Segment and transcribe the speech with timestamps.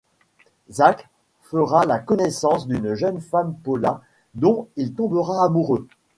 [0.71, 1.07] Zack
[1.43, 4.01] fera la connaissance d'une jeune femme Paula
[4.33, 5.87] dont il tombera amoureux.